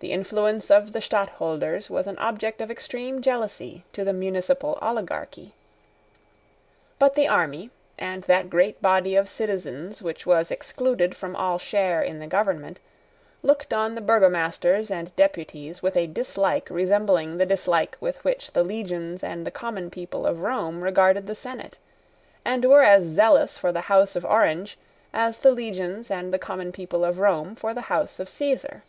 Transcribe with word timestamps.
The 0.00 0.10
influence 0.10 0.72
of 0.72 0.90
the 0.92 0.98
Stadtholders 1.00 1.88
was 1.88 2.08
an 2.08 2.18
object 2.18 2.60
of 2.60 2.68
extreme 2.68 3.22
jealousy 3.22 3.84
to 3.92 4.02
the 4.02 4.12
municipal 4.12 4.76
oligarchy. 4.82 5.54
But 6.98 7.14
the 7.14 7.28
army, 7.28 7.70
and 7.96 8.24
that 8.24 8.50
great 8.50 8.82
body 8.82 9.14
of 9.14 9.30
citizens 9.30 10.02
which 10.02 10.26
was 10.26 10.50
excluded 10.50 11.16
from 11.16 11.36
all 11.36 11.60
share 11.60 12.02
in 12.02 12.18
the 12.18 12.26
government, 12.26 12.80
looked 13.44 13.72
on 13.72 13.94
the 13.94 14.00
Burgomasters 14.00 14.90
and 14.90 15.14
Deputies 15.14 15.80
with 15.80 15.96
a 15.96 16.08
dislike 16.08 16.66
resembling 16.70 17.38
the 17.38 17.46
dislike 17.46 17.96
with 18.00 18.22
which 18.24 18.50
the 18.50 18.64
legions 18.64 19.22
and 19.22 19.46
the 19.46 19.50
common 19.52 19.92
people 19.92 20.26
of 20.26 20.40
Rome 20.40 20.82
regarded 20.82 21.28
the 21.28 21.36
Senate, 21.36 21.78
and 22.44 22.64
were 22.64 22.82
as 22.82 23.04
zealous 23.04 23.56
for 23.56 23.70
the 23.70 23.82
House 23.82 24.16
of 24.16 24.24
Orange 24.24 24.76
as 25.12 25.38
the 25.38 25.52
legions 25.52 26.10
and 26.10 26.34
the 26.34 26.38
common 26.40 26.72
people 26.72 27.04
of 27.04 27.20
Rome 27.20 27.54
for 27.54 27.72
the 27.72 27.82
House 27.82 28.18
of 28.18 28.28
Caesar. 28.28 28.82